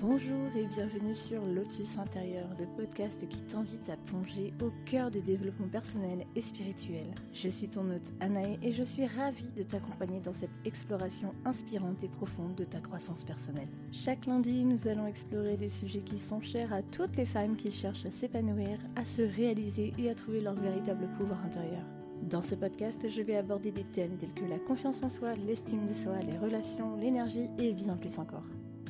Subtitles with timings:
[0.00, 5.20] Bonjour et bienvenue sur Lotus Intérieur, le podcast qui t'invite à plonger au cœur du
[5.20, 7.08] développement personnel et spirituel.
[7.32, 12.04] Je suis ton hôte Anaë et je suis ravie de t'accompagner dans cette exploration inspirante
[12.04, 13.66] et profonde de ta croissance personnelle.
[13.90, 17.72] Chaque lundi, nous allons explorer des sujets qui sont chers à toutes les femmes qui
[17.72, 21.82] cherchent à s'épanouir, à se réaliser et à trouver leur véritable pouvoir intérieur.
[22.22, 25.86] Dans ce podcast, je vais aborder des thèmes tels que la confiance en soi, l'estime
[25.86, 28.44] de soi, les relations, l'énergie et bien plus encore.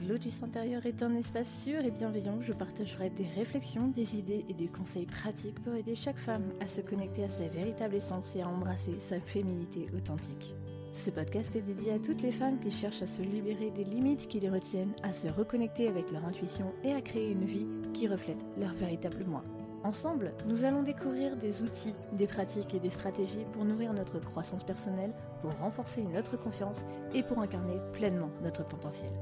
[0.09, 4.55] Lotus Intérieur est un espace sûr et bienveillant je partagerai des réflexions, des idées et
[4.55, 8.41] des conseils pratiques pour aider chaque femme à se connecter à sa véritable essence et
[8.41, 10.55] à embrasser sa féminité authentique.
[10.92, 14.28] Ce podcast est dédié à toutes les femmes qui cherchent à se libérer des limites
[14.28, 18.09] qui les retiennent, à se reconnecter avec leur intuition et à créer une vie qui
[18.09, 19.45] reflète leur véritable moi.
[19.84, 24.64] Ensemble, nous allons découvrir des outils, des pratiques et des stratégies pour nourrir notre croissance
[24.64, 26.80] personnelle, pour renforcer notre confiance
[27.12, 29.12] et pour incarner pleinement notre potentiel.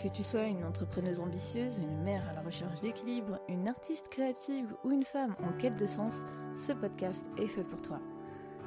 [0.00, 4.74] Que tu sois une entrepreneuse ambitieuse, une mère à la recherche d'équilibre, une artiste créative
[4.82, 6.14] ou une femme en quête de sens,
[6.56, 8.00] ce podcast est fait pour toi.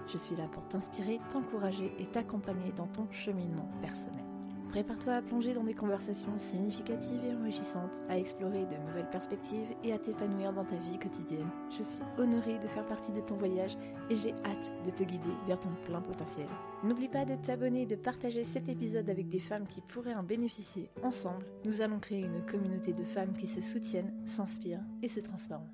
[0.05, 4.32] Je suis là pour t'inspirer, t'encourager et t'accompagner dans ton cheminement personnel.
[4.73, 9.93] Prépare-toi à plonger dans des conversations significatives et enrichissantes, à explorer de nouvelles perspectives et
[9.93, 11.47] à t'épanouir dans ta vie quotidienne.
[11.69, 13.77] Je suis honorée de faire partie de ton voyage
[14.09, 16.47] et j'ai hâte de te guider vers ton plein potentiel.
[16.83, 20.23] N'oublie pas de t'abonner et de partager cet épisode avec des femmes qui pourraient en
[20.23, 20.89] bénéficier.
[21.03, 25.69] Ensemble, nous allons créer une communauté de femmes qui se soutiennent, s'inspirent et se transforment.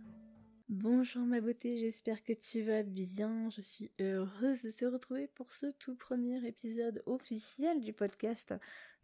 [0.70, 3.50] Bonjour ma beauté, j'espère que tu vas bien.
[3.50, 8.53] Je suis heureuse de te retrouver pour ce tout premier épisode officiel du podcast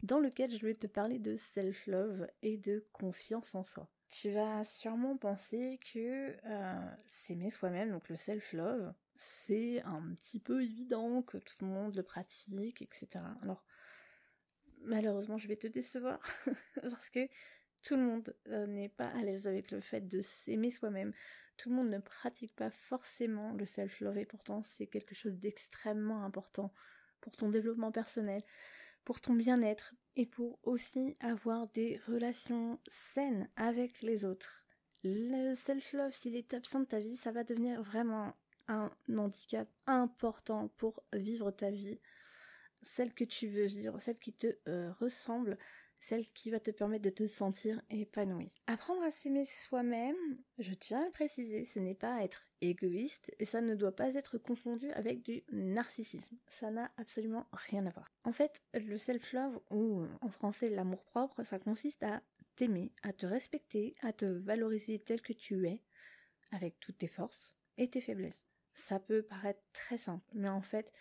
[0.04, 3.90] dans lequel je vais te parler de self-love et de confiance en soi.
[4.06, 10.62] Tu vas sûrement penser que euh, s'aimer soi-même, donc le self-love, c'est un petit peu
[10.62, 13.08] évident que tout le monde le pratique, etc.
[13.42, 13.64] Alors,
[14.82, 16.20] malheureusement, je vais te décevoir
[16.80, 17.28] parce que
[17.82, 21.12] tout le monde euh, n'est pas à l'aise avec le fait de s'aimer soi-même.
[21.56, 26.24] Tout le monde ne pratique pas forcément le self-love et pourtant c'est quelque chose d'extrêmement
[26.24, 26.72] important
[27.20, 28.42] pour ton développement personnel,
[29.04, 34.66] pour ton bien-être et pour aussi avoir des relations saines avec les autres.
[35.04, 38.34] Le self-love, s'il est absent de ta vie, ça va devenir vraiment
[38.68, 42.00] un handicap important pour vivre ta vie,
[42.82, 45.58] celle que tu veux vivre, celle qui te euh, ressemble,
[45.98, 48.50] celle qui va te permettre de te sentir épanoui.
[48.66, 50.16] Apprendre à s'aimer soi-même,
[50.58, 54.14] je tiens à le préciser, ce n'est pas être égoïste et ça ne doit pas
[54.14, 56.36] être confondu avec du narcissisme.
[56.48, 58.08] Ça n'a absolument rien à voir.
[58.24, 62.22] En fait, le self-love ou en français l'amour propre, ça consiste à
[62.56, 65.82] t'aimer, à te respecter, à te valoriser tel que tu es,
[66.52, 68.44] avec toutes tes forces et tes faiblesses.
[68.74, 70.92] Ça peut paraître très simple, mais en fait,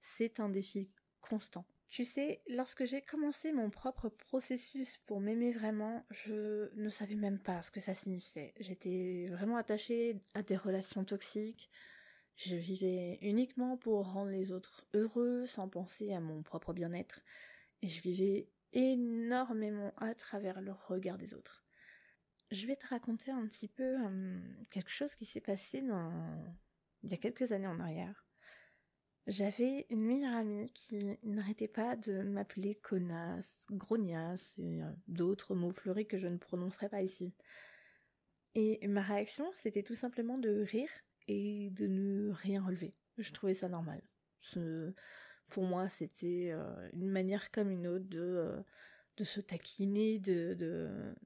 [0.00, 0.90] c'est un défi
[1.20, 1.66] constant.
[1.96, 7.38] Tu sais, lorsque j'ai commencé mon propre processus pour m'aimer vraiment, je ne savais même
[7.38, 8.52] pas ce que ça signifiait.
[8.60, 11.70] J'étais vraiment attachée à des relations toxiques.
[12.34, 17.22] Je vivais uniquement pour rendre les autres heureux sans penser à mon propre bien-être.
[17.80, 21.64] Et je vivais énormément à travers le regard des autres.
[22.50, 27.14] Je vais te raconter un petit peu euh, quelque chose qui s'est passé il y
[27.14, 28.25] a quelques années en arrière.
[29.26, 35.72] J'avais une meilleure amie qui n'arrêtait pas de m'appeler connasse, grognasse et euh, d'autres mots
[35.72, 37.32] fleuris que je ne prononcerai pas ici.
[38.54, 40.90] Et ma réaction, c'était tout simplement de rire
[41.26, 42.94] et de ne rien relever.
[43.18, 44.00] Je trouvais ça normal.
[45.48, 50.56] pour moi, c'était euh, une manière comme une autre de, euh, se taquiner, de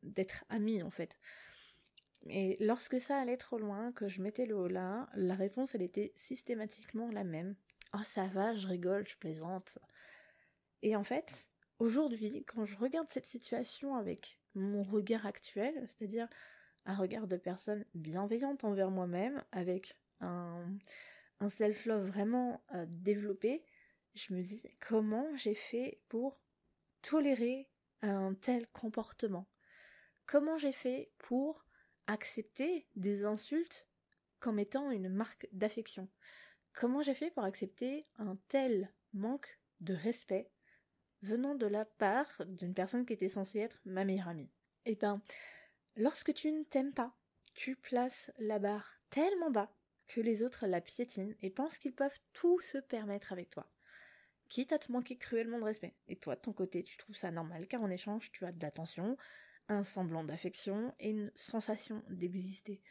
[0.02, 1.18] d'être amie en fait.
[2.28, 5.82] Et lorsque ça allait trop loin, que je mettais le haut là, la réponse elle
[5.82, 7.56] était systématiquement la même.
[7.94, 9.78] Oh ça va, je rigole, je plaisante.
[10.82, 16.28] Et en fait, aujourd'hui, quand je regarde cette situation avec mon regard actuel, c'est-à-dire
[16.86, 20.66] un regard de personne bienveillante envers moi-même, avec un,
[21.40, 23.64] un self-love vraiment euh, développé,
[24.14, 26.40] je me dis comment j'ai fait pour
[27.02, 27.68] tolérer
[28.02, 29.46] un tel comportement?
[30.26, 31.66] Comment j'ai fait pour
[32.06, 33.86] accepter des insultes
[34.38, 36.08] comme étant une marque d'affection?
[36.72, 40.50] Comment j'ai fait pour accepter un tel manque de respect
[41.22, 44.50] venant de la part d'une personne qui était censée être ma meilleure amie?
[44.86, 45.20] Eh ben,
[45.96, 47.14] lorsque tu ne t'aimes pas,
[47.54, 49.70] tu places la barre tellement bas
[50.06, 53.70] que les autres la piétinent et pensent qu'ils peuvent tout se permettre avec toi.
[54.48, 55.94] Quitte à te manquer cruellement de respect.
[56.08, 58.60] Et toi, de ton côté, tu trouves ça normal car en échange, tu as de
[58.62, 59.16] l'attention,
[59.68, 62.82] un semblant d'affection et une sensation d'exister.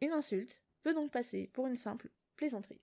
[0.00, 2.80] Une insulte peut donc passer pour une simple plaisanterie.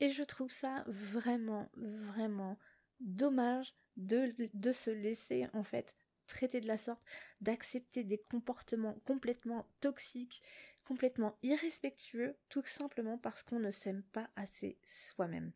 [0.00, 2.58] Et je trouve ça vraiment, vraiment
[3.00, 4.32] dommage de,
[4.72, 5.94] se laisser en fait
[6.26, 7.02] traiter de la sorte,
[7.40, 10.42] d'accepter des comportements complètement toxiques,
[10.84, 15.52] complètement irrespectueux, tout simplement parce qu'on ne s'aime pas assez soi-même.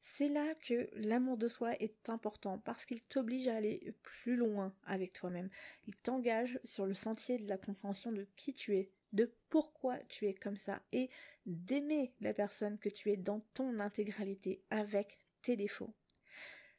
[0.00, 4.74] C'est là que l'amour de soi est important parce qu'il t'oblige à aller plus loin
[4.84, 5.48] avec toi-même.
[5.86, 10.26] Il t'engage sur le sentier de la compréhension de qui tu es, de pourquoi tu
[10.26, 11.10] es comme ça et
[11.46, 15.94] d'aimer la personne que tu es dans ton intégralité avec tes défauts.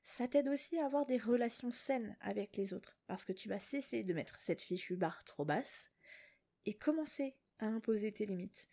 [0.03, 3.59] Ça t'aide aussi à avoir des relations saines avec les autres parce que tu vas
[3.59, 5.91] cesser de mettre cette fichue barre trop basse
[6.65, 8.68] et commencer à imposer tes limites.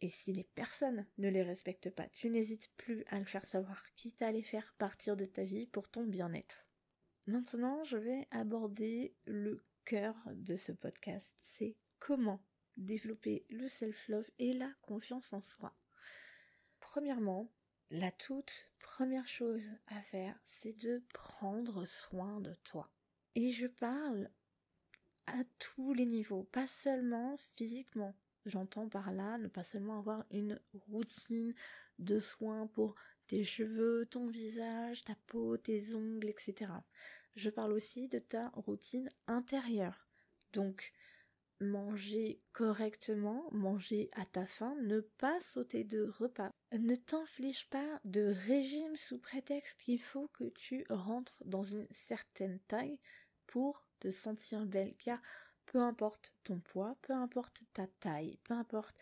[0.00, 3.84] Et si les personnes ne les respectent pas, tu n'hésites plus à le faire savoir,
[3.96, 6.66] quitte à les faire partir de ta vie pour ton bien-être.
[7.26, 11.30] Maintenant, je vais aborder le cœur de ce podcast.
[11.42, 12.42] C'est comment
[12.80, 15.74] développer le self-love et la confiance en soi.
[16.80, 17.50] Premièrement,
[17.90, 22.90] la toute première chose à faire, c'est de prendre soin de toi.
[23.34, 24.30] Et je parle
[25.26, 28.14] à tous les niveaux, pas seulement physiquement.
[28.46, 31.54] J'entends par là ne pas seulement avoir une routine
[31.98, 32.94] de soins pour
[33.26, 36.72] tes cheveux, ton visage, ta peau, tes ongles, etc.
[37.36, 40.08] Je parle aussi de ta routine intérieure.
[40.52, 40.92] Donc,
[41.60, 46.50] manger correctement, manger à ta faim, ne pas sauter de repas.
[46.72, 52.58] Ne t'inflige pas de régime sous prétexte qu'il faut que tu rentres dans une certaine
[52.60, 52.98] taille
[53.46, 55.20] pour te sentir belle, car
[55.66, 58.96] peu importe ton poids, peu importe ta taille, peu importe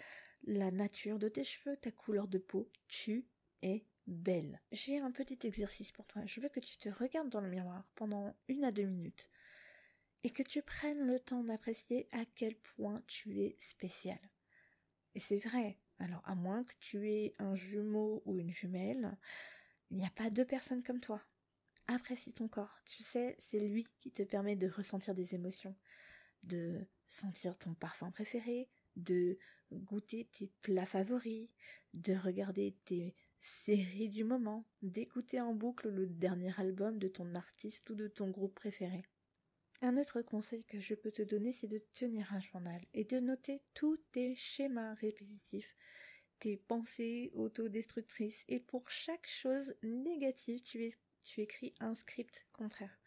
[0.45, 3.27] la nature de tes cheveux, ta couleur de peau, tu
[3.63, 4.61] es belle.
[4.73, 6.23] J'ai un petit exercice pour toi.
[6.25, 9.31] Je veux que tu te regardes dans le miroir pendant une à deux minutes
[10.25, 14.19] et que tu prennes le temps d'apprécier à quel point tu es spécial.
[15.15, 19.17] Et c'est vrai, alors à moins que tu aies un jumeau ou une jumelle,
[19.91, 21.23] il n'y a pas deux personnes comme toi.
[21.87, 25.75] Apprécie ton corps, tu sais, c'est lui qui te permet de ressentir des émotions,
[26.43, 29.39] de sentir ton parfum préféré, de
[29.73, 31.49] goûter tes plats favoris,
[31.95, 37.89] de regarder tes séries du moment, d'écouter en boucle le dernier album de ton artiste
[37.91, 39.05] ou de ton groupe préféré.
[39.81, 43.21] Un autre conseil que je peux te donner, c'est de tenir un journal et de
[43.21, 45.77] noter tous tes schémas répétitifs,
[46.41, 48.45] tes pensées autodestructrices.
[48.49, 50.91] Et pour chaque chose négative, tu,
[51.23, 52.99] tu écris un script contraire.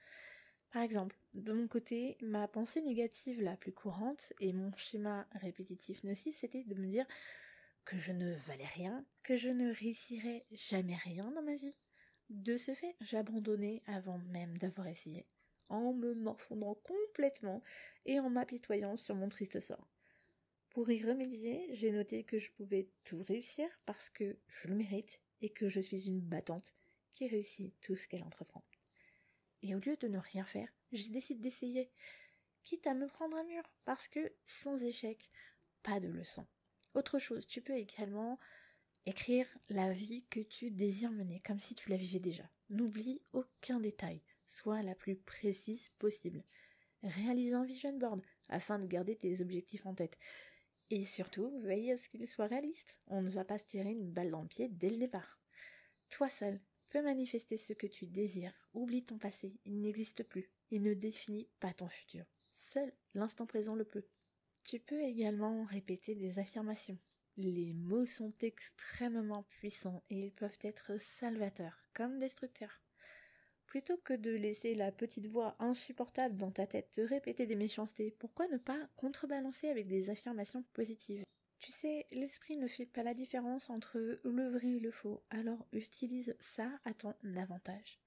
[0.72, 6.06] Par exemple, de mon côté, ma pensée négative la plus courante et mon schéma répétitif
[6.06, 7.06] nocif, c'était de me dire
[7.84, 11.76] que je ne valais rien, que je ne réussirais jamais rien dans ma vie.
[12.30, 15.26] De ce fait, j'abandonnais avant même d'avoir essayé
[15.72, 17.64] en me morfondant complètement
[18.06, 19.88] et en m'apitoyant sur mon triste sort.
[20.70, 25.20] Pour y remédier, j'ai noté que je pouvais tout réussir parce que je le mérite
[25.42, 26.76] et que je suis une battante
[27.14, 28.64] qui réussit tout ce qu'elle entreprend.
[29.64, 31.92] Et au lieu de ne rien faire, j'ai décidé d'essayer,
[32.64, 35.30] quitte à me prendre un mur, parce que sans échec,
[35.84, 36.46] pas de leçon.
[36.94, 38.40] Autre chose, tu peux également
[39.06, 42.50] écrire la vie que tu désires mener, comme si tu la vivais déjà.
[42.70, 44.22] N'oublie aucun détail
[44.52, 46.44] soit la plus précise possible.
[47.04, 50.18] Réalise un vision board afin de garder tes objectifs en tête.
[50.90, 53.00] Et surtout, veille à ce qu'il soit réaliste.
[53.08, 55.40] On ne va pas se tirer une balle dans le pied dès le départ.
[56.10, 56.60] Toi seul
[56.90, 58.54] peux manifester ce que tu désires.
[58.74, 60.52] Oublie ton passé, il n'existe plus.
[60.70, 62.26] Il ne définit pas ton futur.
[62.52, 64.06] Seul l'instant présent le peut.
[64.66, 67.00] Tu peux également répéter des affirmations.
[67.38, 72.82] Les mots sont extrêmement puissants et ils peuvent être salvateurs comme destructeurs.
[73.72, 78.14] Plutôt que de laisser la petite voix insupportable dans ta tête te répéter des méchancetés,
[78.20, 81.24] pourquoi ne pas contrebalancer avec des affirmations positives?
[81.58, 85.66] Tu sais, l'esprit ne fait pas la différence entre le vrai et le faux, alors
[85.72, 88.02] utilise ça à ton avantage.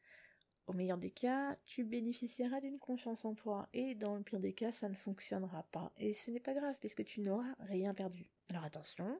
[0.66, 4.52] Au meilleur des cas, tu bénéficieras d'une confiance en toi, et dans le pire des
[4.52, 8.30] cas, ça ne fonctionnera pas, et ce n'est pas grave, puisque tu n'auras rien perdu.
[8.50, 9.18] Alors attention,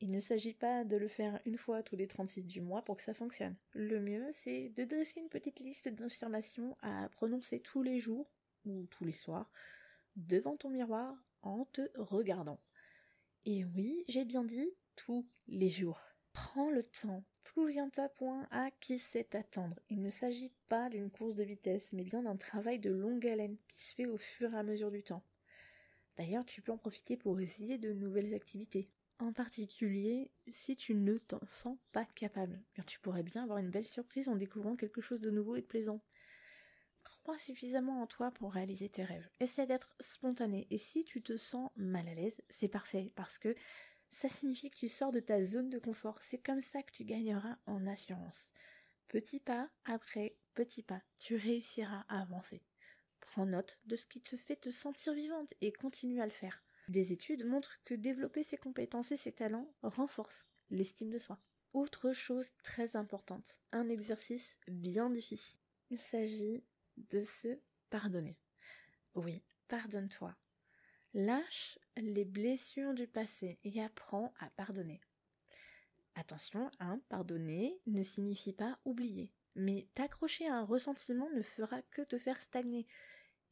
[0.00, 2.96] il ne s'agit pas de le faire une fois tous les 36 du mois pour
[2.96, 3.54] que ça fonctionne.
[3.72, 8.30] Le mieux, c'est de dresser une petite liste d'affirmations à prononcer tous les jours
[8.64, 9.50] ou tous les soirs
[10.16, 12.60] devant ton miroir en te regardant.
[13.44, 16.00] Et oui, j'ai bien dit tous les jours.
[16.32, 19.78] Prends le temps, tout vient à point à qui sait attendre.
[19.90, 23.56] Il ne s'agit pas d'une course de vitesse, mais bien d'un travail de longue haleine
[23.68, 25.22] qui se fait au fur et à mesure du temps.
[26.16, 28.88] D'ailleurs, tu peux en profiter pour essayer de nouvelles activités
[29.22, 33.70] en particulier si tu ne t'en sens pas capable, car tu pourrais bien avoir une
[33.70, 36.00] belle surprise en découvrant quelque chose de nouveau et de plaisant.
[37.02, 39.28] Crois suffisamment en toi pour réaliser tes rêves.
[39.40, 43.54] Essaie d'être spontané, et si tu te sens mal à l'aise, c'est parfait, parce que
[44.10, 46.18] ça signifie que tu sors de ta zone de confort.
[46.22, 48.50] C'est comme ça que tu gagneras en assurance.
[49.08, 52.62] Petit pas après petit pas, tu réussiras à avancer.
[53.20, 56.62] Prends note de ce qui te fait te sentir vivante et continue à le faire.
[56.90, 61.38] Des études montrent que développer ses compétences et ses talents renforce l'estime de soi.
[61.72, 65.60] Autre chose très importante, un exercice bien difficile.
[65.90, 66.64] Il s'agit
[66.96, 68.36] de se pardonner.
[69.14, 70.34] Oui, pardonne-toi.
[71.14, 75.00] Lâche les blessures du passé et apprends à pardonner.
[76.16, 79.30] Attention, hein, pardonner ne signifie pas oublier.
[79.54, 82.88] Mais t'accrocher à un ressentiment ne fera que te faire stagner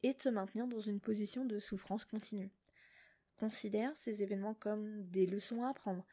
[0.03, 2.51] et te maintenir dans une position de souffrance continue.
[3.39, 6.05] Considère ces événements comme des leçons à apprendre.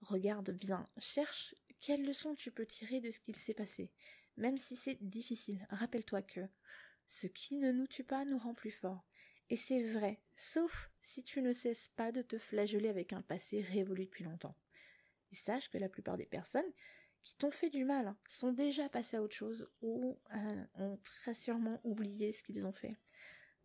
[0.00, 3.92] Regarde bien, cherche quelles leçons tu peux tirer de ce qu'il s'est passé.
[4.36, 6.40] Même si c'est difficile, rappelle-toi que
[7.06, 9.06] ce qui ne nous tue pas nous rend plus forts.
[9.48, 13.60] Et c'est vrai, sauf si tu ne cesses pas de te flageller avec un passé
[13.60, 14.56] révolu depuis longtemps.
[15.30, 16.72] Sache que la plupart des personnes
[17.22, 21.34] qui t'ont fait du mal sont déjà passées à autre chose ou euh, ont très
[21.34, 22.96] sûrement oublié ce qu'ils ont fait.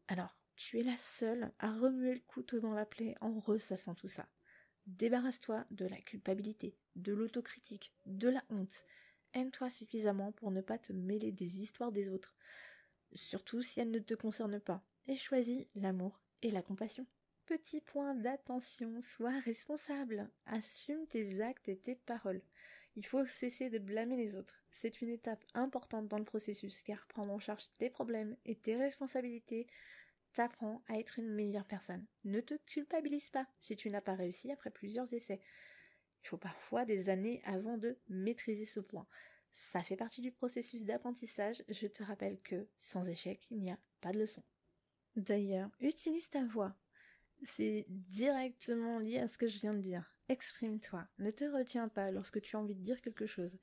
[0.07, 4.09] Alors, tu es la seule à remuer le couteau dans la plaie en ressassant tout
[4.09, 4.27] ça.
[4.87, 8.83] Débarrasse-toi de la culpabilité, de l'autocritique, de la honte.
[9.33, 12.35] Aime-toi suffisamment pour ne pas te mêler des histoires des autres,
[13.13, 17.05] surtout si elles ne te concernent pas, et choisis l'amour et la compassion.
[17.45, 22.41] Petit point d'attention, sois responsable, assume tes actes et tes paroles.
[22.95, 24.63] Il faut cesser de blâmer les autres.
[24.71, 28.75] C'est une étape importante dans le processus car prendre en charge tes problèmes et tes
[28.75, 29.67] responsabilités
[30.33, 32.05] t'apprend à être une meilleure personne.
[32.23, 35.41] Ne te culpabilise pas si tu n'as pas réussi après plusieurs essais.
[36.23, 39.07] Il faut parfois des années avant de maîtriser ce point.
[39.51, 41.63] Ça fait partie du processus d'apprentissage.
[41.69, 44.43] Je te rappelle que sans échec, il n'y a pas de leçon.
[45.15, 46.75] D'ailleurs, utilise ta voix.
[47.43, 50.13] C'est directement lié à ce que je viens de dire.
[50.29, 51.07] Exprime-toi.
[51.19, 53.57] Ne te retiens pas lorsque tu as envie de dire quelque chose.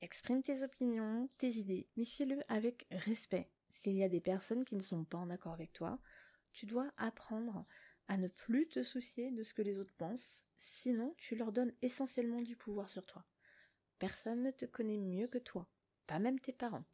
[0.00, 3.48] Exprime tes opinions, tes idées, mais fais-le avec respect.
[3.72, 5.98] S'il y a des personnes qui ne sont pas en accord avec toi,
[6.52, 7.66] tu dois apprendre
[8.08, 11.72] à ne plus te soucier de ce que les autres pensent, sinon tu leur donnes
[11.82, 13.24] essentiellement du pouvoir sur toi.
[13.98, 15.68] Personne ne te connaît mieux que toi,
[16.06, 16.84] pas même tes parents.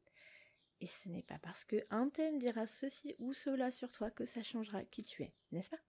[0.81, 4.27] Et ce n'est pas parce que un tel dira ceci ou cela sur toi que
[4.27, 5.81] ça changera qui tu es, n'est-ce pas?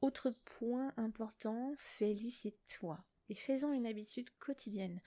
[0.00, 5.00] Autre point important, félicite-toi et fais-en une habitude quotidienne.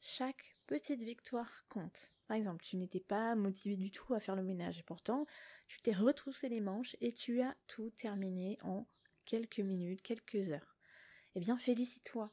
[0.00, 2.12] Chaque petite victoire compte.
[2.28, 5.26] Par exemple, tu n'étais pas motivé du tout à faire le ménage et pourtant
[5.68, 8.86] tu t'es retroussé les manches et tu as tout terminé en
[9.24, 10.76] quelques minutes, quelques heures.
[11.34, 12.32] Eh bien, félicite-toi.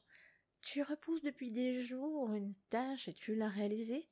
[0.61, 4.07] Tu repousses depuis des jours une tâche et tu l'as réalisée.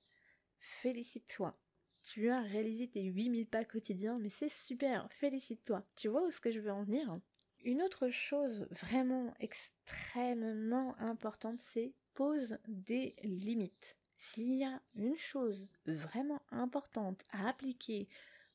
[0.60, 1.58] Félicite-toi.
[2.03, 5.86] Tu as réalisé tes 8000 pas quotidiens, mais c'est super, félicite-toi.
[5.96, 7.20] Tu vois où est-ce que je veux en venir?
[7.63, 13.98] Une autre chose vraiment extrêmement importante, c'est pose des limites.
[14.18, 18.08] S'il y a une chose vraiment importante à appliquer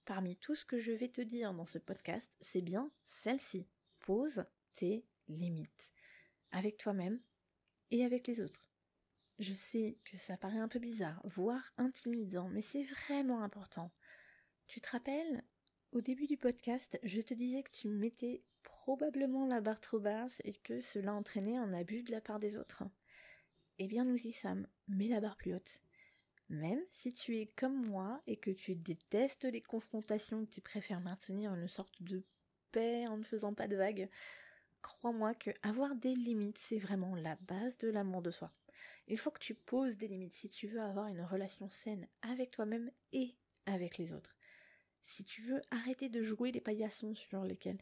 [0.04, 3.66] parmi tout ce que je vais te dire dans ce podcast, c'est bien celle-ci.
[4.00, 4.44] Pose
[4.74, 5.90] tes limites.
[6.52, 7.20] Avec toi-même
[7.90, 8.70] et avec les autres.
[9.38, 13.90] Je sais que ça paraît un peu bizarre, voire intimidant, mais c'est vraiment important.
[14.66, 15.44] Tu te rappelles,
[15.92, 20.40] au début du podcast, je te disais que tu mettais probablement la barre trop basse
[20.44, 22.84] et que cela entraînait un abus de la part des autres.
[23.78, 25.80] Eh bien nous y sommes, mets la barre plus haute.
[26.48, 31.00] Même si tu es comme moi et que tu détestes les confrontations, que tu préfères
[31.00, 32.22] maintenir une sorte de
[32.72, 34.08] paix en ne faisant pas de vagues,
[34.80, 38.52] crois-moi que avoir des limites, c'est vraiment la base de l'amour de soi.
[39.08, 42.50] Il faut que tu poses des limites si tu veux avoir une relation saine avec
[42.50, 43.34] toi-même et
[43.66, 44.36] avec les autres.
[45.02, 47.78] Si tu veux arrêter de jouer les paillassons sur lesquels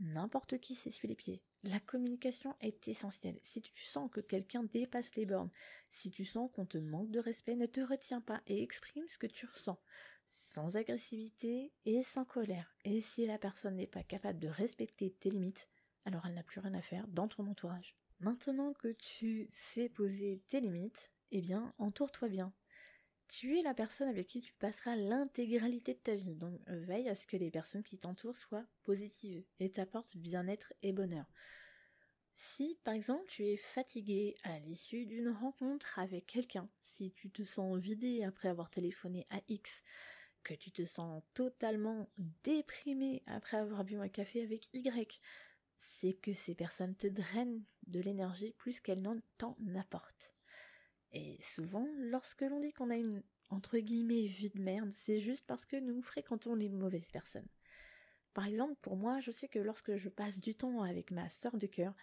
[0.00, 1.42] n'importe qui s'essuie les pieds.
[1.62, 3.38] La communication est essentielle.
[3.42, 5.50] Si tu sens que quelqu'un dépasse les bornes,
[5.90, 9.18] si tu sens qu'on te manque de respect, ne te retiens pas et exprime ce
[9.18, 9.80] que tu ressens,
[10.26, 12.76] sans agressivité et sans colère.
[12.84, 15.70] Et si la personne n'est pas capable de respecter tes limites,
[16.04, 17.96] alors elle n'a plus rien à faire dans ton entourage.
[18.20, 22.52] Maintenant que tu sais poser tes limites, eh bien, entoure-toi bien
[23.28, 26.34] tu es la personne avec qui tu passeras l'intégralité de ta vie.
[26.34, 30.92] Donc veille à ce que les personnes qui t'entourent soient positives et t'apportent bien-être et
[30.92, 31.26] bonheur.
[32.34, 37.44] Si par exemple tu es fatigué à l'issue d'une rencontre avec quelqu'un, si tu te
[37.44, 39.84] sens vidé après avoir téléphoné à X,
[40.42, 42.10] que tu te sens totalement
[42.42, 45.20] déprimé après avoir bu un café avec Y,
[45.78, 50.33] c'est que ces personnes te drainent de l'énergie plus qu'elles n'en t'en apportent.
[51.14, 55.46] Et souvent, lorsque l'on dit qu'on a une entre guillemets vie de merde, c'est juste
[55.46, 57.48] parce que nous fréquentons les mauvaises personnes.
[58.34, 61.56] Par exemple, pour moi, je sais que lorsque je passe du temps avec ma sœur
[61.56, 61.94] de cœur,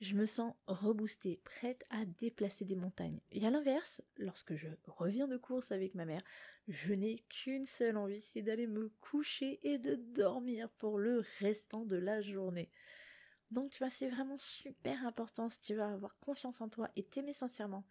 [0.00, 3.20] je me sens reboostée, prête à déplacer des montagnes.
[3.32, 6.22] Et à l'inverse, lorsque je reviens de course avec ma mère,
[6.68, 11.84] je n'ai qu'une seule envie, c'est d'aller me coucher et de dormir pour le restant
[11.84, 12.70] de la journée.
[13.50, 17.02] Donc tu vois, c'est vraiment super important si tu vas avoir confiance en toi et
[17.02, 17.84] t'aimer sincèrement.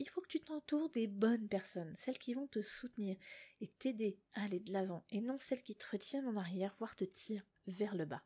[0.00, 3.18] Il faut que tu t'entoures des bonnes personnes, celles qui vont te soutenir
[3.60, 6.96] et t'aider à aller de l'avant, et non celles qui te retiennent en arrière, voire
[6.96, 8.22] te tirent vers le bas.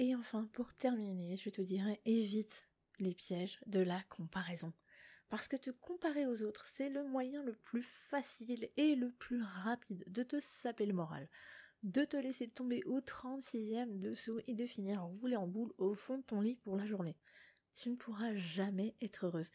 [0.00, 4.72] Et enfin, pour terminer, je te dirais évite les pièges de la comparaison.
[5.28, 9.42] Parce que te comparer aux autres, c'est le moyen le plus facile et le plus
[9.42, 11.28] rapide de te saper le moral,
[11.84, 16.18] de te laisser tomber au 36e dessous et de finir rouler en boule au fond
[16.18, 17.16] de ton lit pour la journée.
[17.74, 19.52] Tu ne pourras jamais être heureuse.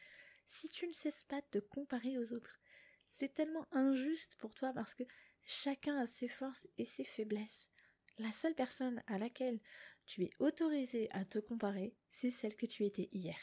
[0.48, 2.62] Si tu ne cesses pas de te comparer aux autres,
[3.06, 5.04] c'est tellement injuste pour toi parce que
[5.44, 7.70] chacun a ses forces et ses faiblesses.
[8.18, 9.60] La seule personne à laquelle
[10.06, 13.38] tu es autorisé à te comparer, c'est celle que tu étais hier.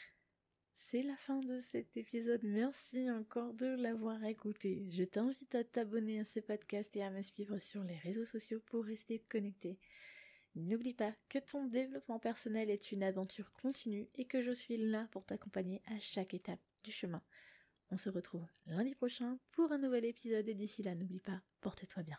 [0.73, 2.41] C'est la fin de cet épisode.
[2.43, 4.89] Merci encore de l'avoir écouté.
[4.91, 8.61] Je t'invite à t'abonner à ce podcast et à me suivre sur les réseaux sociaux
[8.65, 9.77] pour rester connecté.
[10.55, 15.07] N'oublie pas que ton développement personnel est une aventure continue et que je suis là
[15.11, 16.59] pour t'accompagner à chaque étape
[16.91, 17.21] chemin.
[17.91, 22.03] On se retrouve lundi prochain pour un nouvel épisode et d'ici là, n'oublie pas, porte-toi
[22.03, 22.17] bien.